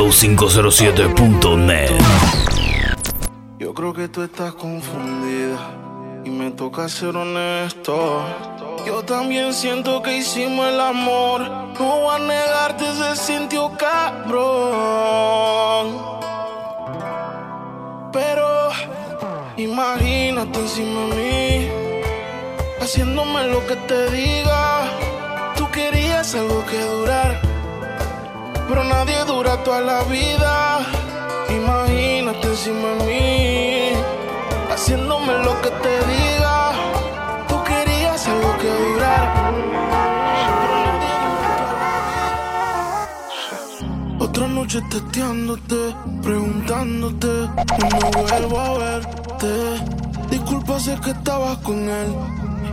[0.00, 1.90] TheUrbanFlow507.net
[3.58, 5.58] Yo creo que tú estás confundida
[6.24, 8.24] y me toca ser honesto.
[8.86, 11.42] Yo también siento que hicimos el amor.
[11.78, 14.38] No voy a negarte, se sintió cabrón.
[18.10, 18.70] Pero
[19.58, 21.68] imagínate encima de mí,
[22.80, 24.88] haciéndome lo que te diga.
[25.56, 27.29] Tú querías algo que durar,
[28.70, 30.78] pero nadie dura toda la vida.
[31.48, 33.92] Imagínate encima de mí,
[34.72, 36.72] haciéndome lo que te diga.
[37.48, 39.26] Tú querías algo que durar.
[44.20, 45.80] Otra noche testeándote,
[46.22, 47.26] preguntándote,
[47.90, 49.52] no vuelvo a verte.
[50.30, 52.14] Disculpa, sé que estabas con él.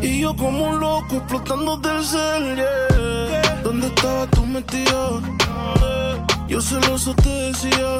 [0.01, 2.63] Y yo como un loco explotando del cel.
[3.63, 5.36] ¿Dónde estabas tú metido?
[6.47, 7.99] Yo celoso te decía.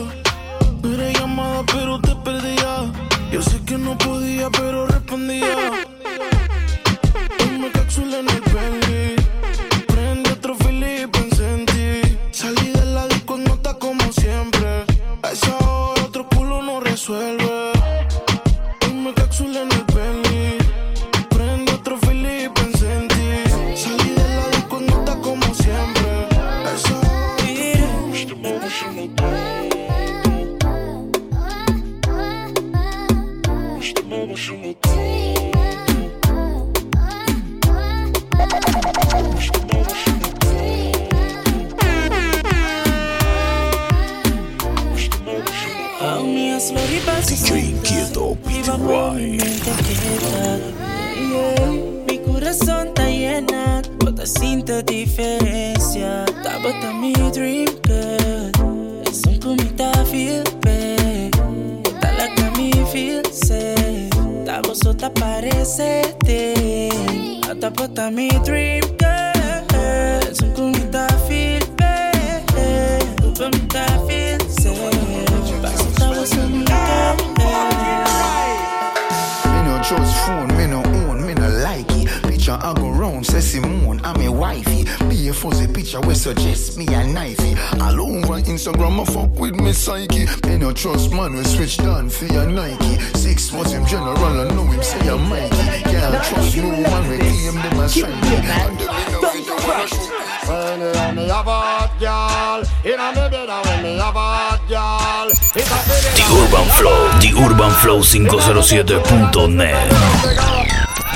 [0.81, 2.91] No era llamada, pero te perdía.
[3.31, 5.85] Yo sé que no podía, pero respondía.
[7.37, 8.46] Ponme cápsula en el
[46.67, 50.59] A mí es lo ripas DJ Inquieto Viva por mi PTY mente quieta.
[51.15, 51.71] Yeah.
[52.07, 56.25] Mi corazón está llena, bota sinto diferencia.
[56.43, 59.01] Tá bota mi dream girl.
[59.09, 61.31] Es un comita feel bad.
[61.83, 64.09] Bota la que me feel safe.
[64.45, 66.89] Tá sota parece te.
[67.61, 68.96] Tá bota mi dream
[83.27, 84.85] I go round, say Simone, I'm a wifey.
[85.09, 87.55] Be a fuzzy picture we suggest me a knifey.
[87.81, 90.25] All over Instagram, I fuck with me psyche.
[90.47, 92.97] Me no trust man, we switch down for your Nike.
[93.15, 95.83] Six was him general, I know him say I'm Mikey.
[95.83, 98.13] Can't trust no man, we claim them as strike.
[98.13, 99.87] And them me know it, I wanna.
[100.47, 104.15] When you hear me have a hot girl Inna me bed and when me have
[104.15, 109.91] a hot girl It's a bit The Urban Flow, TheUrbanFlow507.net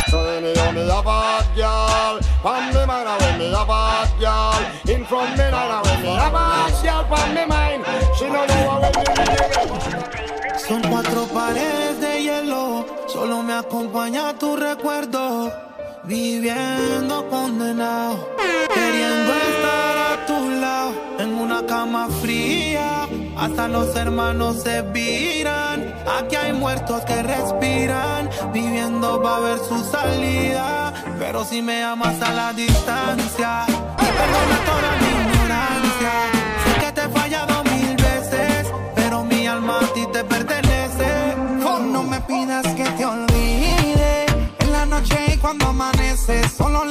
[0.10, 0.58] So when you me
[0.90, 1.91] have a hot girl
[2.42, 2.74] From me
[4.20, 4.58] girl
[4.90, 5.46] In From me
[7.36, 7.86] me
[10.58, 15.52] Son cuatro paredes de hielo, solo me acompaña tu recuerdo.
[16.04, 18.28] Viviendo condenado,
[18.74, 23.08] queriendo estar a tu lado, en una cama fría.
[23.38, 25.91] Hasta los hermanos se viran.
[26.08, 30.94] Aquí hay muertos que respiran, viviendo va a ver su salida.
[31.20, 33.66] Pero si me amas a la distancia,
[33.98, 36.14] perdona toda mi ignorancia.
[36.64, 41.36] Sé que te he fallado mil veces, pero mi alma a ti te pertenece.
[41.94, 44.26] No me pidas que te olvide
[44.60, 46.48] en la noche y cuando amanece.
[46.50, 46.86] Solo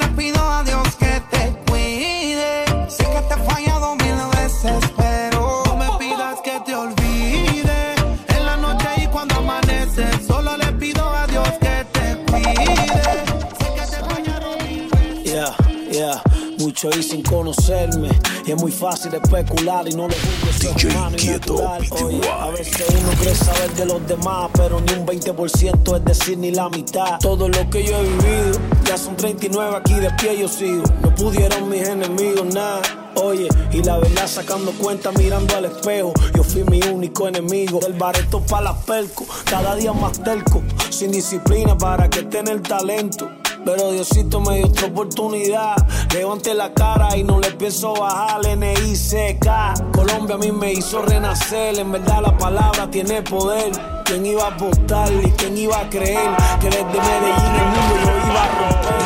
[17.50, 18.08] conocerme.
[18.46, 21.38] Y es muy fácil especular y no lo juzgo ser DJ.
[21.38, 22.04] PTY.
[22.04, 26.38] Oye, a veces uno cree saber de los demás, pero ni un 20%, es decir,
[26.38, 27.18] ni la mitad.
[27.20, 30.82] Todo lo que yo he vivido, ya son 39 aquí de pie yo sigo.
[31.02, 32.82] No pudieron mis enemigos nada.
[33.16, 37.80] Oye, y la verdad sacando cuenta mirando al espejo, yo fui mi único enemigo.
[37.80, 42.62] Del bareto para la perco, cada día más terco, sin disciplina para que tenga el
[42.62, 43.28] talento.
[43.70, 45.76] Pero Diosito me dio otra oportunidad.
[46.12, 48.40] Levanté la cara y no le pienso bajar.
[48.44, 49.46] NICK.
[49.92, 51.78] Colombia a mí me hizo renacer.
[51.78, 53.70] En verdad la palabra tiene poder.
[54.04, 56.30] ¿Quién iba a apostar y quién iba a creer
[56.60, 59.00] que desde Medellín el mundo lo iba a romper?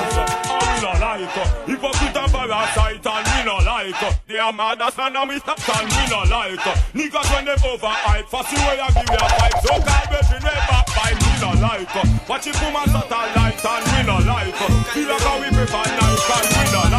[1.66, 5.38] me Hypocrite and parasite and me no like They are mad as man and we
[5.38, 6.58] stop and me no like
[6.92, 10.83] Niggas when they overhype Fussy way I give you a pipe So call baby never
[11.34, 11.94] me no like
[12.28, 14.54] Watch it come and satellite and we no like
[14.92, 16.93] Feel like how we prefer nice and we no like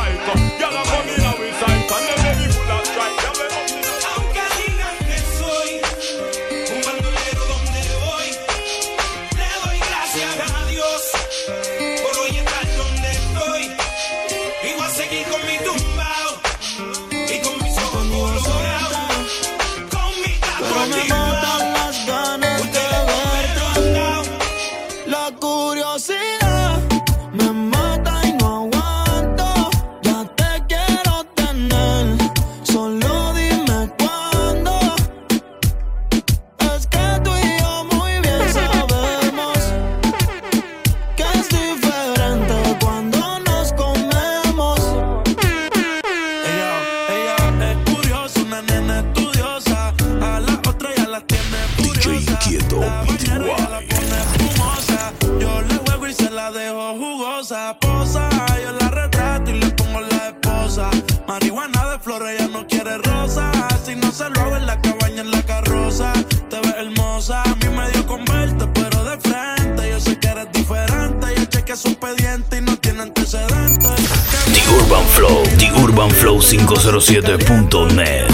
[75.96, 78.28] urbanflow507.net.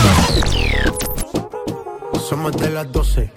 [2.27, 3.29] Somos de las 12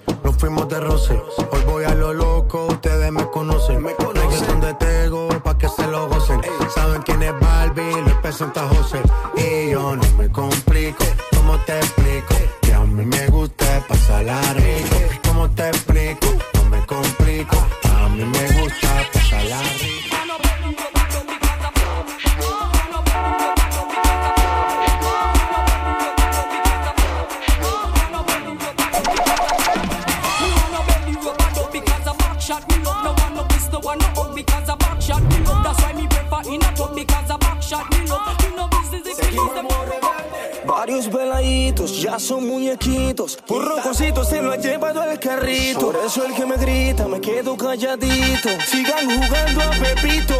[46.05, 48.49] eso el que me grita, me quedo calladito.
[48.67, 50.39] Sigan jugando a Pepito.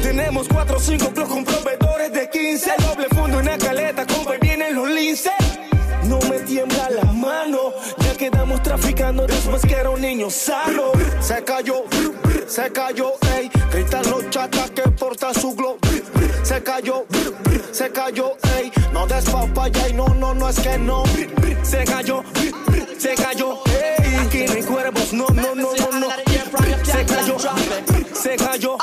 [0.00, 2.72] Tenemos cuatro o cinco clubs con proveedores de 15.
[2.78, 5.32] Doble fondo en la caleta, compa, y vienen los linces.
[6.04, 10.92] No me tiembla la mano, ya quedamos traficando después que era un niño sano.
[11.20, 11.84] Se cayó,
[12.46, 13.50] se cayó, ey.
[13.72, 15.78] Gritan los chatas que porta su glow.
[16.42, 17.04] Se cayó,
[17.72, 18.70] se cayó, ey.
[18.92, 21.02] No des papaya y no, no, no es que no.
[21.62, 22.22] Se cayó,
[22.96, 23.97] se cayó, ey.
[24.46, 26.08] Hay cuervos, no, no, no, no, no.
[26.84, 27.36] Se cayó,
[28.14, 28.76] se cayó.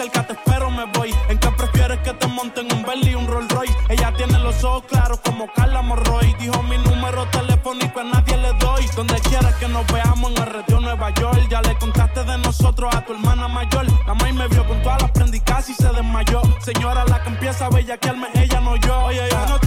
[0.00, 1.14] Cerca, te espero, me voy.
[1.28, 3.74] ¿En qué prefieres que te monten un Bentley y un Rolls Royce?
[3.90, 6.34] Ella tiene los ojos claros como Carla Morroy.
[6.38, 8.86] Dijo mi número telefónico a nadie le doy.
[8.96, 11.48] Donde quieras que nos veamos en el retiro Nueva York.
[11.50, 13.86] Ya le contaste de nosotros a tu hermana mayor.
[14.06, 16.40] La maíz me vio con todas las prendicas y se desmayó.
[16.60, 19.00] Señora, la que empieza a bellaquearme, ella no yo.
[19.04, 19.59] Oye, yo no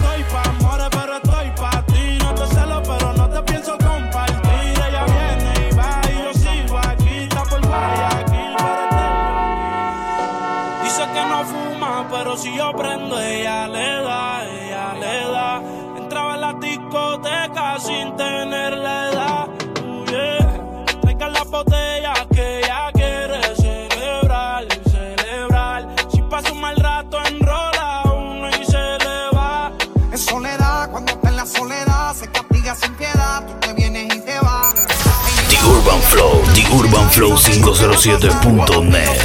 [35.84, 39.20] Urban Flow, The Urban Flow 507.net.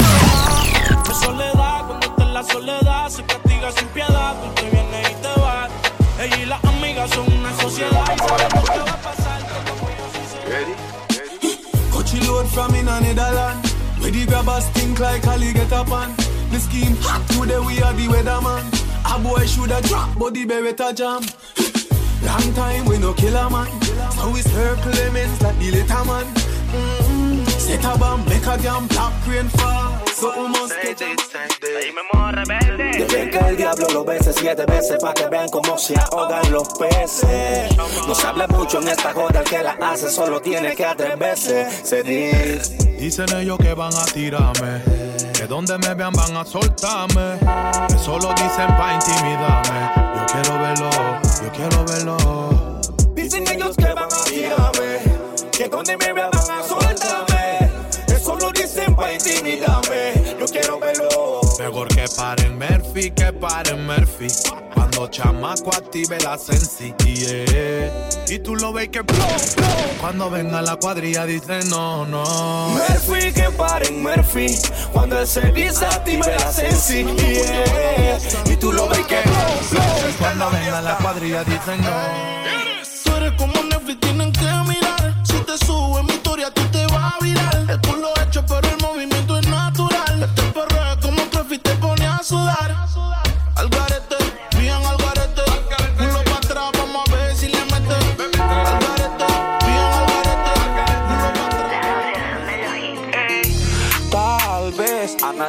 [0.90, 4.36] En soledad, cuando está en la soledad, se castiga sin piedad.
[4.44, 5.70] Tú te vienes y te vas.
[6.20, 9.42] Ella y las amigas son una sociedad sabemos qué va a pasar.
[9.70, 12.88] como ellos sí se Coachy load from in.
[12.88, 16.14] Where the grabbers think like Ali get up on.
[16.52, 18.66] The scheme hot today we are the weatherman.
[19.06, 21.24] A boy shoulda drop, but the beretta jam.
[22.26, 23.14] Long time we no
[23.50, 23.72] man.
[24.34, 26.49] We circle lemons like the man.
[27.70, 29.94] Set a bomb, make a black rain fall.
[30.08, 30.74] So we must
[33.30, 37.78] que el diablo lo bese siete veces para que vean cómo se ahogan los peces.
[38.08, 41.70] No se habla mucho en esta joda, el que la hace solo tiene que atreverse.
[41.84, 42.76] Se dice.
[42.98, 44.82] Dicen ellos que van a tirarme,
[45.32, 47.38] que donde me vean van a soltarme.
[47.88, 49.92] Que solo dicen pa' intimidarme.
[50.16, 50.90] Yo quiero verlo,
[51.44, 52.18] yo quiero verlo.
[53.14, 56.79] Dicen ellos que van a tirarme, que donde me vean van a soltarme.
[61.60, 64.28] Mejor que paren Murphy, que paren Murphy.
[64.74, 66.94] Cuando los chamacos active la sensi.
[68.28, 69.02] Y tú lo ves que
[70.00, 72.70] cuando venga la cuadrilla dice no, no.
[72.70, 74.56] Murphy que paren Murphy.
[74.94, 77.06] Cuando él se dice active la sensi.
[78.46, 79.22] Y tú lo ves que
[80.20, 81.90] cuando venga la cuadrilla dice no.
[83.04, 85.16] Tú eres como Netflix, tienen que mirar.
[85.24, 87.66] Si te subo en mi historia, tú te vas a virar.
[87.70, 88.79] El culo hecho, pero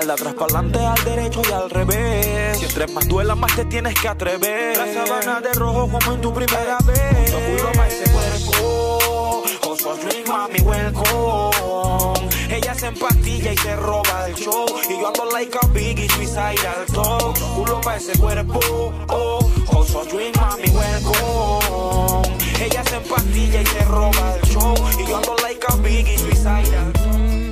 [0.01, 2.59] Anal atrás para adelante, al derecho y al revés.
[2.59, 4.77] Si entre más duela, más te tienes que atrever.
[4.77, 7.31] La sabana de rojo como en tu primera vez.
[7.31, 9.43] Lo culo pa' ese cuerpo.
[9.69, 12.29] Oso drink, mami, welcome.
[12.49, 14.65] Ella se empastilla y se roba el show.
[14.89, 17.39] Y yo ando like a biggie, suicide al top.
[17.57, 18.61] Culo pa' ese cuerpo.
[19.09, 22.39] Oh, oso drink, mami, welcome.
[22.59, 24.75] Ella se empastilla y se roba el show.
[24.99, 27.50] Y yo ando like a biggie, suicide al top.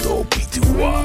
[0.00, 1.04] Inquieto PTY.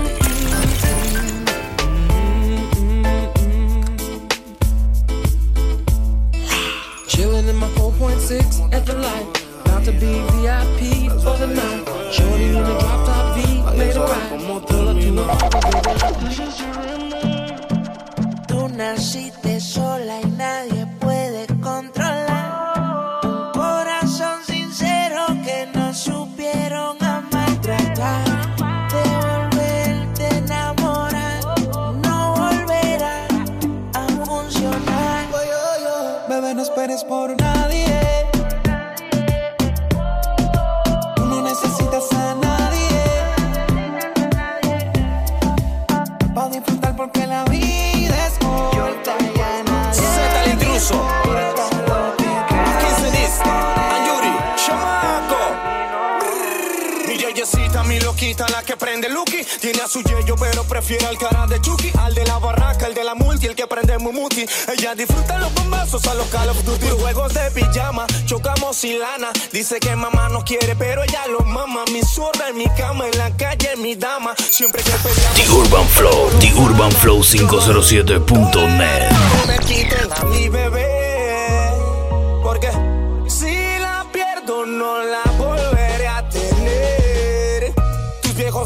[7.08, 9.44] Chillin' in my 4.6 at the light.
[9.66, 11.86] About to be VIP for the night.
[12.14, 13.40] Shorty in a drop top V,
[13.78, 14.30] made a ride.
[14.68, 15.06] Pull up to
[18.48, 20.85] Tú naciste sola y nadie
[36.36, 38.05] Bebé, no esperes por nadie.
[59.60, 61.92] Tiene a su yeyo, pero prefiere al cara de Chucky.
[62.00, 64.46] Al de la barraca, el de la multi, el que prende Mumuti.
[64.74, 66.88] Ella disfruta los bombazos a los Call of Duty.
[67.00, 69.30] Juegos de pijama, chocamos sin lana.
[69.52, 71.84] Dice que mamá no quiere, pero ella lo mama.
[71.92, 74.34] Mi zorra en mi cama, en la calle, mi dama.
[74.50, 75.36] Siempre que peleamos.
[75.36, 79.12] The Urban Flow, The Urban Flow 507.net.
[79.12, 81.05] No me quiten a mi bebé.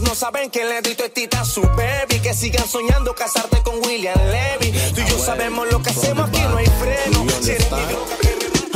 [0.10, 2.20] No saben que le di tita a su baby.
[2.20, 4.72] Que sigan soñando casarte con William Levy.
[4.94, 7.26] Tú y yo sabemos lo que hacemos aquí, no hay freno.
[7.42, 7.68] Si eres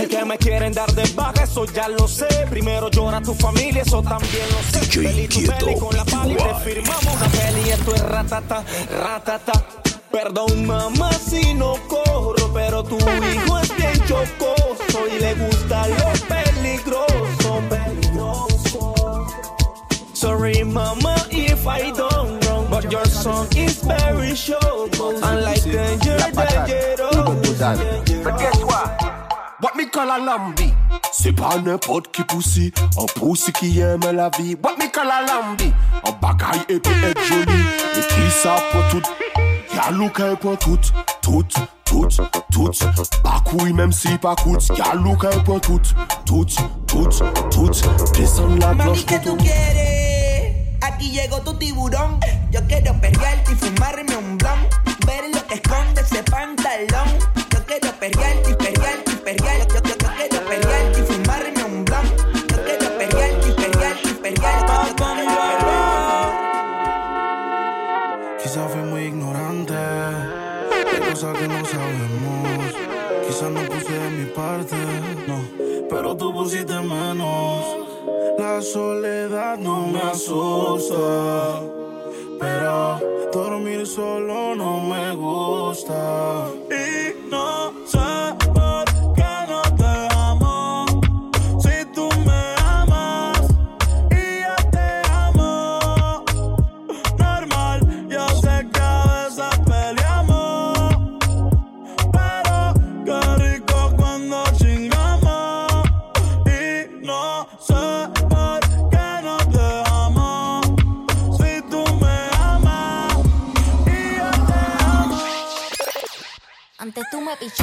[0.10, 2.28] que me quieren dar de baja, eso ya lo sé.
[2.52, 5.02] Primero llora tu familia, eso también lo sé.
[5.02, 9.66] Peli tu peli con la pali, te firmamos una peli, esto es ratata, ratata.
[10.12, 16.12] Perdón mamá si no corro, pero tu hijo es bien chocoso y le gusta lo
[16.28, 18.02] peligroso, peligroso.
[20.24, 24.98] Sorry mama if I done wrong, but your song is very short.
[25.22, 27.60] Unlike danger, dangerous.
[28.24, 29.03] But guess what?
[29.60, 30.74] What me call a lambi?
[31.12, 34.56] C'est pas n'importe qui poussi, un poussi qui aime la vie.
[34.63, 35.74] What me call a lambi?
[36.08, 37.62] Un bagaille et puis être joli.
[37.98, 39.01] Et qui ça pour tout?
[39.75, 40.80] Y'a look un pour tout,
[41.22, 41.44] tout,
[41.84, 42.08] tout,
[42.50, 42.72] tout.
[43.24, 44.70] Pas couille même si pas coûte.
[44.77, 45.82] Y'a look un pour tout,
[46.25, 46.46] tout,
[46.88, 47.10] tout,
[47.51, 47.70] tout.
[48.13, 49.38] Descends la Mami, cloche ¿qué tout.
[50.84, 52.20] Aquí llegó tu tiburón.
[52.52, 54.68] Yo quiero perrearte y fumarme un blon.
[55.08, 57.08] Ver lo que esconde ese pantalón.
[57.52, 58.43] Yo quiero perrearte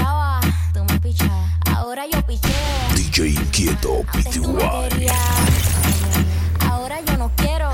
[0.00, 1.50] pichabas, tú me pichabas.
[1.76, 2.50] Ahora yo picheo.
[2.95, 4.88] DJ Inquieto Antes tú me PTY.
[4.88, 5.19] querías.
[6.71, 7.71] Ahora yo no quiero.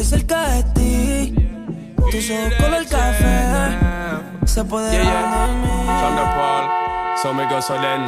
[0.00, 1.34] Estoy cerca de ti.
[2.10, 3.78] Tus ojos color café
[4.46, 5.46] se puede Yeah, yeah.
[5.46, 6.00] de mí.
[6.00, 7.18] From the Paul.
[7.22, 8.06] So me go so then.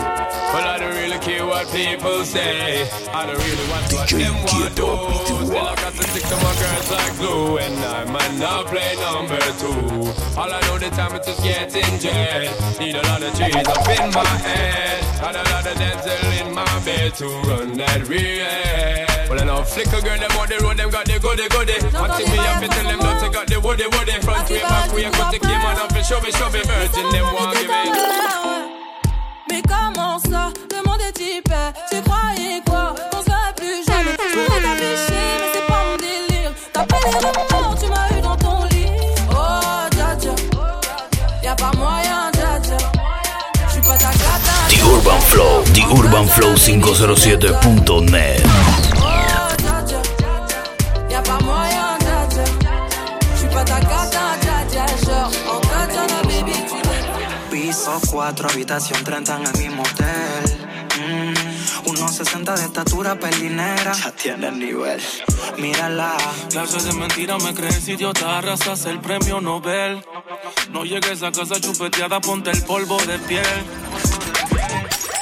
[0.53, 2.87] Well, I don't really care what people say.
[3.13, 5.47] I don't really want what them want to.
[5.47, 7.59] Still I got to stick to my girls like glue.
[7.59, 10.13] And I might not play number two.
[10.39, 12.55] All I know the time is just getting jet.
[12.79, 15.05] Need a lot of trees up in my head.
[15.27, 19.10] And a lot of dental in my bed to run that real.
[19.31, 21.79] Well, I know flicker girl, them on the road, them got the goody goody.
[21.95, 24.19] One thing me to tell them, don't take out the woody woody.
[24.27, 27.07] Front way, back way, cut the came on up and show me, show me virgin,
[27.15, 27.95] them want give me.
[29.47, 30.51] Mais comment ça?
[30.75, 31.73] Le monde est hyper.
[31.89, 32.93] Tu croyais quoi?
[33.15, 34.19] On serait plus jamais.
[34.19, 36.51] Je pourrais t'afficher, mais c'est pas mon délire.
[36.73, 38.91] T'as pas les remords, tu m'as eu dans ton lit.
[39.31, 40.35] Oh, dja dja.
[41.45, 42.79] Y'a pas moyen, dja dja.
[43.69, 44.67] J'suis pas ta gata.
[44.69, 48.43] The Urban Flow, The Urban Flow 507.net.
[57.91, 60.69] Piso 4, habitación 30 en el mismo hotel.
[61.01, 63.93] Mm, 1.60 de estatura, pelinera.
[63.93, 65.01] Ya tiene el nivel.
[65.59, 66.17] Mírala.
[66.51, 70.05] Clases de mentira, me crees idiota, arrasas el premio Nobel.
[70.71, 73.65] No llegues a casa chupeteada, ponte el polvo de piel.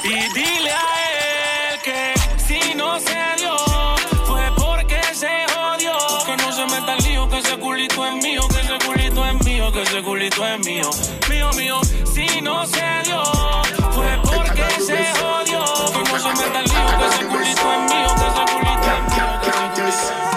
[0.03, 2.13] Y dile a él que
[2.47, 3.57] si no se dio,
[4.25, 5.93] fue porque se jodió.
[6.25, 9.45] Que no se meta el lío, que ese culito es mío, que ese culito es
[9.45, 10.89] mío, que ese culito es mío,
[12.39, 13.21] si no se dio,
[13.91, 15.61] fue porque se jodió.
[15.91, 19.01] Que no se meta el lío, que ese culito es mío, que ese culito es
[19.11, 20.29] mío, que ese culito es mío.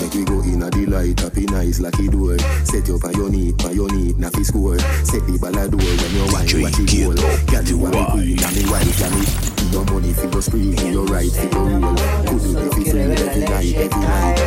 [0.00, 2.38] Make we go in a delight, happy nice, lucky door.
[2.64, 4.78] Set you on your knee, on your knee, na fi score.
[5.04, 7.14] Set the ball a door when you wine, watch it roll.
[7.46, 9.26] Girl, you are me queen, and me wife, and me.
[9.70, 11.96] Your money fi go spree, your right fi go roll.
[12.24, 14.41] Could you be fi free every night, every night?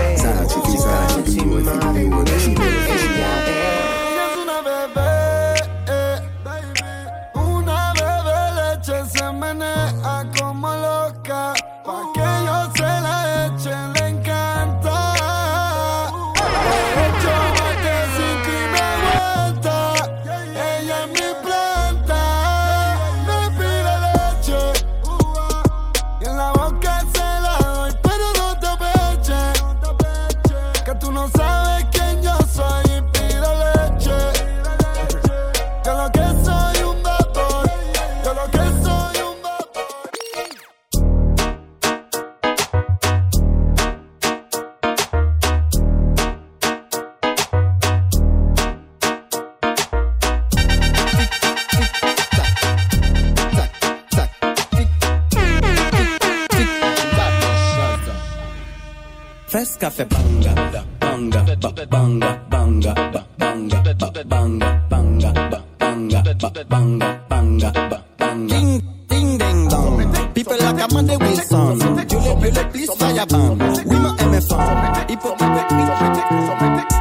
[59.65, 60.53] press cafe banga
[60.99, 62.93] banga banga banga banga
[63.39, 63.81] banga
[64.29, 67.71] banga banga banga banga
[68.19, 68.47] banga.
[68.47, 70.33] Ding ding ding dong.
[70.33, 73.57] People like Amanda Wilson Julie Julie please fire bang
[73.89, 76.94] we ma MFM hypocrite hypocrite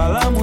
[0.00, 0.39] falamos.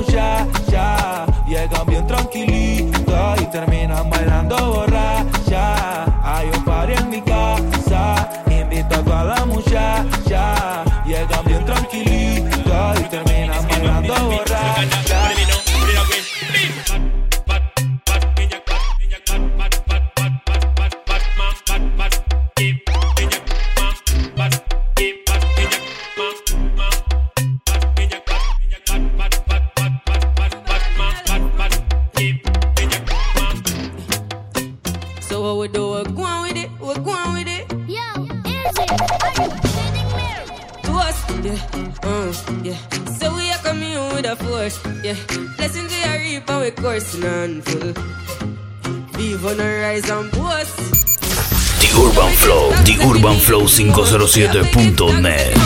[54.28, 55.58] 107.net.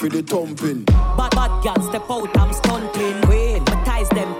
[0.00, 0.22] for the
[1.82, 3.20] step out, I'm stunting.
[3.68, 4.32] My them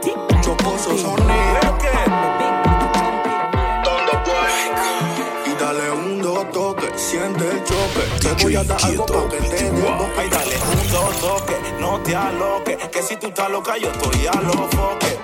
[5.61, 8.05] Dale un dos toque, siente choque.
[8.23, 12.77] Te voy a dar algo para que te un toque, no te aloques.
[12.89, 15.19] Que si tú estás loca, yo estoy a los foques.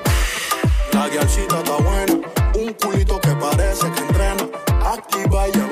[0.93, 2.13] La está buena,
[2.59, 4.45] un culito que parece que entrena.
[4.85, 5.66] Aquí vaya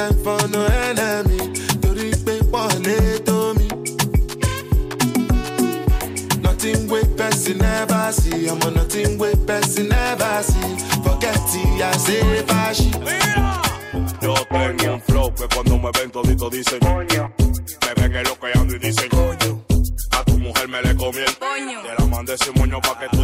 [0.00, 1.36] time for no enemy
[6.40, 11.36] nothing person never see nothing see forget.
[14.22, 17.32] Yo tengo un flow que cuando me ven todito dicen Coño.
[17.38, 19.64] Me ven que lo que ando y dicen Coño.
[20.12, 21.82] A tu mujer me le comí el Coño.
[21.82, 23.19] Te la mandé ese moño pa' que tú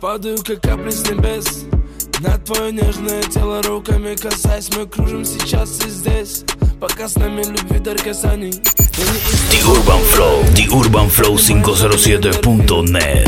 [0.00, 1.64] Падаю, как капли с небес
[2.20, 6.44] На твое нежное тело руками касаясь Мы кружим сейчас и здесь
[6.78, 13.26] Пока с нами любви дар касаний The Urban Flow, The Urban Flow 507.net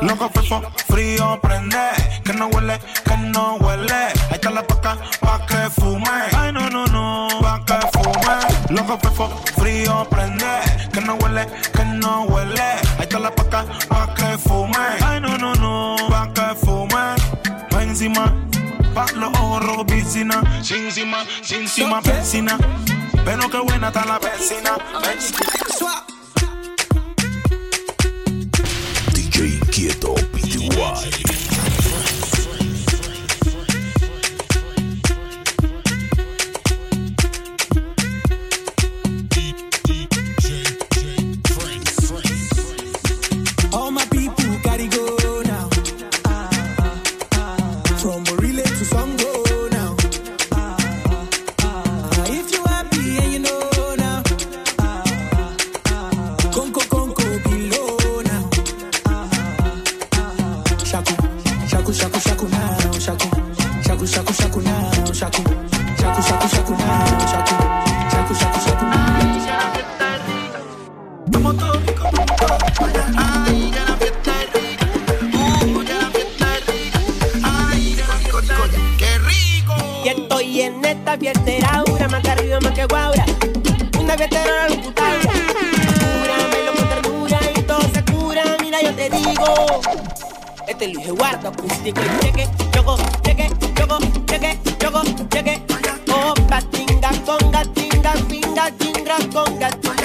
[0.00, 1.90] Loco fefo, frío prende
[2.24, 6.86] Que no huele, que no huele Ahí está la pa' que fume Ay no, no,
[6.86, 7.39] no
[8.98, 10.46] fefo, frío prende.
[10.92, 12.60] Que no huele, que no huele.
[12.60, 14.76] Ahí está la paca, pa' que fume.
[15.04, 17.14] Ay, no, no, no, pa' que fume.
[17.70, 18.34] Pa' encima,
[18.94, 20.42] pa' los ojos rojos, piscina.
[20.62, 22.58] Sin encima, sin encima, piscina.
[23.24, 24.76] Pero qué buena está la vecina.
[29.12, 31.39] DJ Quieto, PTY.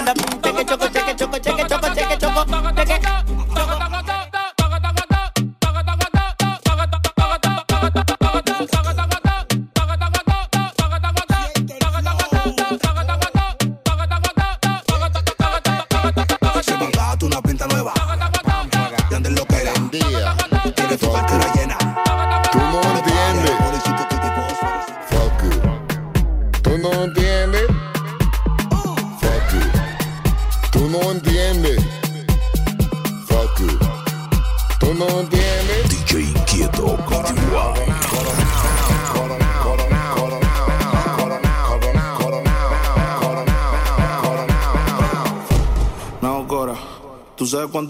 [0.06, 0.94] la punta que choco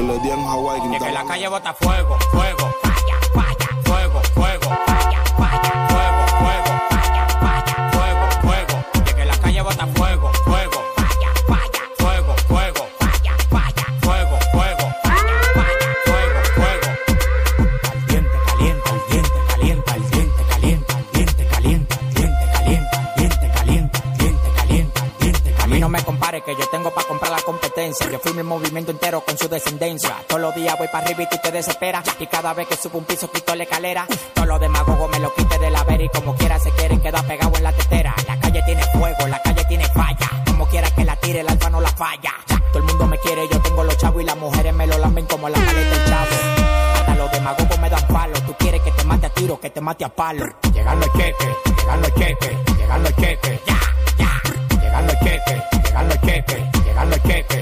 [0.00, 2.89] Le di en Hawaii, Y que la calle bota fuego, fuego,
[27.98, 30.14] Yo fui mi movimiento entero con su descendencia.
[30.28, 32.04] Todos los días voy para arriba y tú te desesperas.
[32.20, 34.06] Y cada vez que subo un piso quito la escalera.
[34.34, 37.26] Todos los demagogos me lo quite de la vera y como quiera se quieren quedar
[37.26, 38.14] pegado en la tetera.
[38.28, 40.30] La calle tiene fuego, la calle tiene falla.
[40.46, 42.32] Como quiera que la tire, el alfa no la falla.
[42.72, 45.26] Todo el mundo me quiere, yo tengo los chavos y las mujeres me lo lamben
[45.26, 46.36] como la maleta del chavo.
[46.94, 48.40] Hasta los demagogos me dan palo.
[48.46, 50.46] Tú quieres que te mate a tiro, que te mate a palo.
[50.72, 53.60] Llegan los cheques, llegan los cheques, llegan los cheques.
[53.66, 53.80] Ya,
[54.16, 54.80] ya.
[54.80, 57.59] Llegan los cheques, llegan los cheques, llegan los cheques.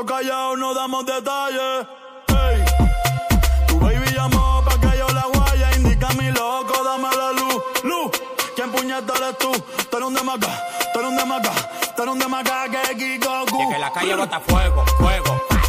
[0.00, 1.86] Todos callados, no damos detalles.
[2.28, 2.64] Ey.
[3.66, 5.76] Tu baby llamó pa' que yo la guaya.
[5.76, 7.62] Indica mi loco, dame la luz.
[7.84, 8.10] Luz,
[8.56, 9.52] ¿quién puñeta eres tú?
[9.90, 10.48] Tú eres un demaca,
[10.94, 11.52] tú eres un demaca,
[11.94, 15.59] tú eres un demaca que Kiko Y que la calle bota fuego, fuego.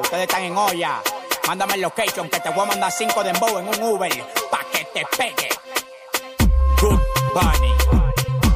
[0.00, 1.02] Ustedes están en olla.
[1.46, 4.12] Mándame el location que te voy a mandar cinco de en un Uber.
[4.50, 5.48] Pa' que te pegue.
[6.80, 7.00] Good
[7.34, 7.74] Bunny,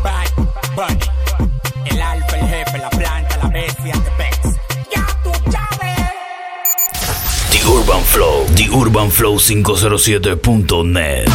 [0.02, 0.28] Bad
[0.76, 1.00] Bunny.
[1.86, 4.44] El alfa, el jefe, la planta, la bestia, the best.
[4.94, 5.98] Ya tú sabes.
[7.50, 11.28] The Urban Flow, The Urban Flow 507.net.